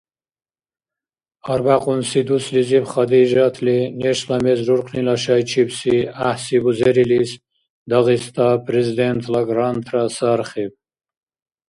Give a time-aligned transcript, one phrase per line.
[1.51, 7.31] Арбякьунси дуслизиб Хадижатли нешла мез руркънила шайчибси гӀяхӀси бузерилис,
[7.89, 10.71] Дагъиста Президентла грантра сархиб.